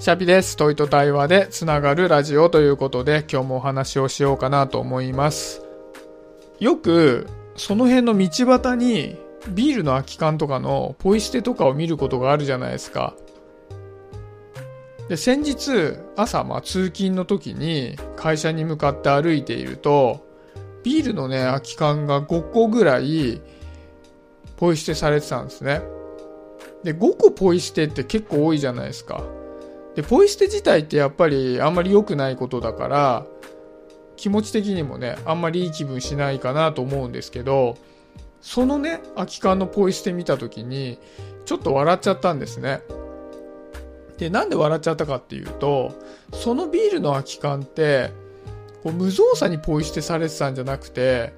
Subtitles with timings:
[0.00, 0.56] シャビです。
[0.56, 5.60] 問いと対話でつながるラジオということで今日もお話をしようかなと思います。
[6.60, 9.18] よくその辺の道端に
[9.48, 13.16] ビールの空き缶とかのポイ捨てとかを見ることがあるじゃないですか。
[15.08, 20.24] で、先日朝まあ通勤の時に会社に向かって歩いていると
[20.84, 23.42] ビールのね空き缶が5個ぐらい
[24.56, 25.82] ポイ捨てされてたんですね。
[26.84, 29.24] で、5個ポイ捨てって結構多いじゃないですか。
[29.98, 33.26] で、ポイ捨て自体ってやっぱりあんまり良くないことだから、
[34.14, 37.76] 気持ち的にもね、あんまりいい気分しないかなと思うんですけど、
[38.40, 41.00] そのね、空き缶のポイ捨て見た時に、
[41.46, 42.82] ちょっと笑っちゃったんですね。
[44.18, 45.90] で、なんで笑っちゃったかっていうと、
[46.32, 48.12] そのビールの空き缶って、
[48.84, 51.32] こう無造作にポイ捨てされてたんじゃなくて、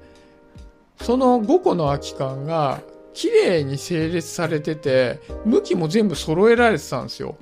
[1.01, 2.79] その5個の空き缶が
[3.15, 7.37] 綺麗に整列されてて、向きも全部揃えられてたんですよ。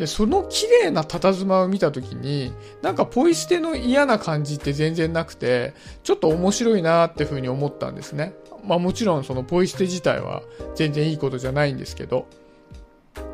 [0.00, 8.32] で、その綺麗な佇まを見た時に、なんかポイ捨ての嫌な感じって全然なくて、ちょっと面白いなっていうふうに思ったんですね。
[8.66, 10.42] まあもちろんそのポイ捨て自体は
[10.74, 12.26] 全然いいことじゃないんですけど。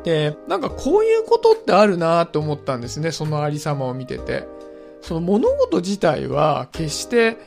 [0.03, 4.45] で、なんかこういうことってあるなって思ったんですね、そのありさまを見てて。
[5.01, 7.37] その物事自体は決して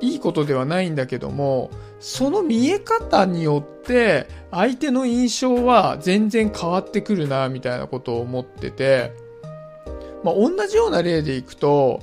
[0.00, 9.12] いいことではないんだけども、その見え方によって相手の印象は全然変わってくるなみたいなことを思ってて、
[10.22, 12.02] まあ、同じような例でいくと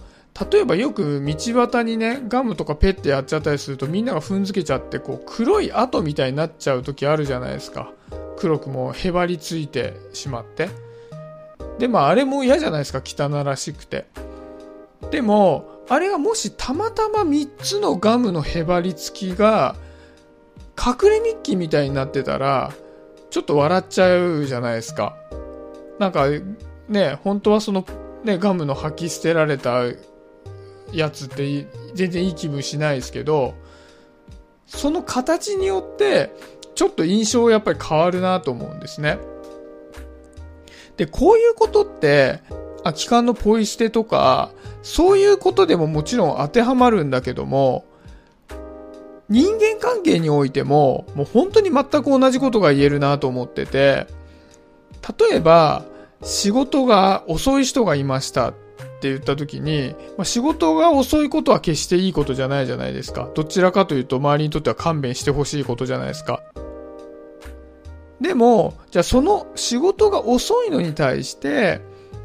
[0.51, 1.33] 例えばよく道
[1.67, 7.91] 端にねガムとかペッてやっちゃったりするとみんなが踏んづけちゃってこう黒い跡みたいになっちゃう時あるじゃないですか。
[8.37, 10.69] 黒くもへばりついてしまって。
[11.77, 14.05] でまああれも嫌じゃないですか汚らしくて。
[15.11, 19.75] でもあれがもしたまたま3つのガムのへばりつきが
[20.77, 22.71] 隠れミッキーみたいになってたら、
[23.29, 25.15] ちょっと笑っちゃうじゃないですか。
[25.99, 26.27] なんか、
[26.89, 27.85] ね、本当はその、
[28.23, 29.83] ね、ガムの吐き捨てられた
[30.91, 33.53] やつって全然いい気分しないですけど、
[34.65, 36.33] その形によって、
[36.75, 39.19] ちょっと印象やっぱり変わるなと思うんですね。
[40.97, 42.39] で、こういうことって、
[42.83, 47.85] 空き缶のポイ捨てとか、そういうことでももちろん当てはまるんだけども、
[49.29, 54.07] 人間関係においても、もう本当に全く同じことが言えるなと思ってて、
[55.29, 55.85] 例えば、
[56.23, 58.53] 仕事が遅い人がいましたっ
[59.01, 63.29] て言った時に、まあ、仕事が遅いことは決していいことじゃないじゃないですか。
[63.33, 66.43] どちらかというと周りにとっては勘弁してほしいことじゃないですか。
[68.19, 71.81] でも、じゃあその仕事が遅いのに対して、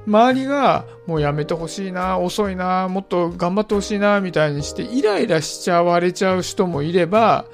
[0.07, 7.45] 周りがもうやめてほしいな、遅いな、もっと頑張ってほしいな、みたいにしてイライラしちゃわれちゃう人もいれば、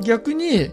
[0.00, 0.70] 逆に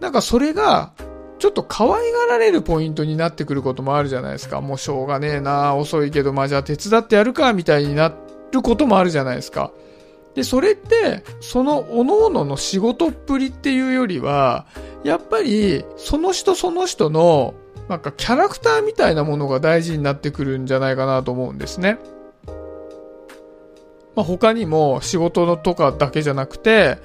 [0.00, 0.92] なんかそれが
[1.38, 4.60] ちょっと可愛がられるポイントになってくることもあるじゃないですか。
[4.60, 8.12] もうしょうがねえな、遅いけど、まあじゃあ手伝ってやるか、みたいにな
[8.52, 9.70] ることもあるじゃないですか。
[10.34, 14.66] で、それって、その各々の仕事っぷりっていうよりは、
[15.02, 17.54] やっぱり、その人その人の
[17.88, 21.98] なんかキャラクターみたいなものが大事になってくるんじゃないかなと思うんですね。
[24.16, 26.98] まあ、他にも仕事のとかだけじゃなくて、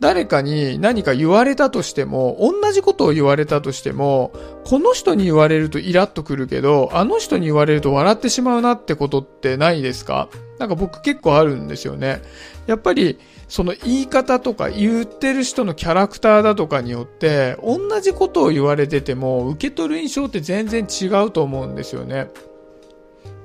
[0.00, 4.32] 誰かに何か言われたとしても、同じことを言われたとしても、
[4.64, 10.28] この人に言われるとイラッとくるけど、あの人に言われると笑ってしまうなってことってないですか？
[10.58, 12.22] なんか僕結構あるんですよね。
[12.66, 22.28] やっぱり、その言い方とか言ってる人のキャラクターだとかによって、同じことを言われてても、受け取る印象って全然違うと思うんですよね。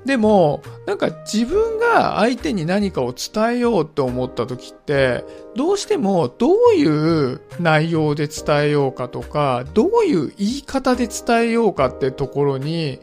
[0.05, 12.99] でも、なんか自分が相手に何かを伝えようと思った時って、どうしてもどういう内容で伝えようかとか、どういう言い方で伝えようかってところに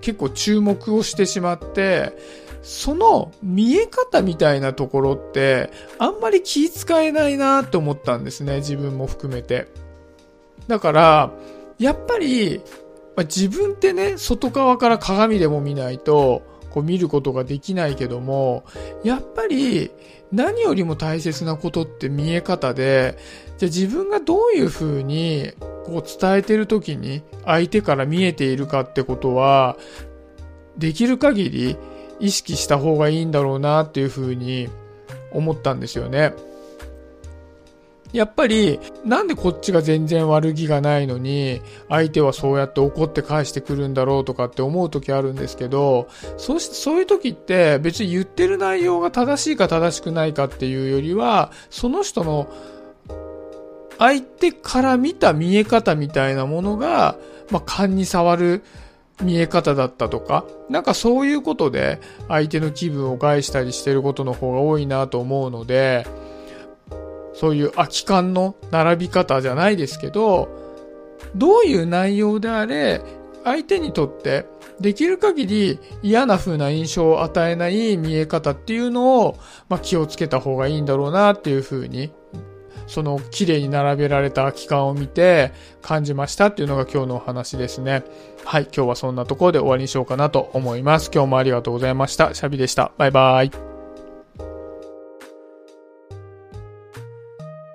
[0.00, 2.12] 結構注目をしてしまって、
[2.62, 9.68] その見え方みたいなところって、あんまり気遣えないなって思ったんですね、自分も含めて。
[10.68, 11.32] だから、
[11.78, 12.60] やっぱり、
[13.16, 18.64] まあ、自分ってね、外側から鏡でも見ないと、こう見ることができないけども、
[19.04, 19.90] やっぱり
[20.32, 23.18] 何よりも大切なことって見え方で、
[23.58, 25.52] じゃあ自分がどういう風に
[25.84, 29.76] こう伝えてる時に相手から見えているかってことは、
[30.78, 31.76] できる限り
[32.22, 34.68] 意識した方がいいんだろうなっていうふうに
[35.32, 36.32] 思ったんですよね。
[38.12, 52.48] やっぱり、なんでこっちが全然悪気がないのに、相手はそうやって怒って返してくるんだろうとかって思う時あるんですけど、そうし、そういう時って別に言ってる内容が正しいか正しくないかっていうよりは、その人の
[53.98, 57.16] 相手から見た見え方みたいなものが、
[57.50, 58.62] まあ、勘に触る
[59.22, 66.06] 見え方だったとか、なんかそういうことで相手の気分を害したりしてることの方が多いなと思うので、
[67.34, 70.48] そういう空き缶の並び方じゃないですけど、
[71.34, 73.00] どういう内容であれ、
[73.44, 74.46] 相手にとって
[74.80, 79.38] できる限り嫌な風な印象を与えない見え方っていうのを、
[79.68, 82.12] まあ、気をつけた方がいいんだろうなっていう風に、
[82.86, 85.52] その綺麗に並べられた空き缶を見て
[85.82, 88.04] 感じましたっていうのが今日のお話ですね。
[88.44, 91.10] はい、今日はそんなところで終わりにしようかなと思います。
[91.12, 92.34] 今日もありがとうございました。
[92.34, 92.92] シャビでした。
[92.98, 93.71] バイバイ。